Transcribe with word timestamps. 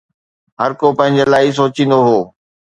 هر 0.59 0.71
ڪو 0.79 0.87
پنهنجي 0.97 1.23
لاءِ 1.31 1.43
ئي 1.45 1.49
سوچيندو 1.57 1.99
هو 2.07 2.19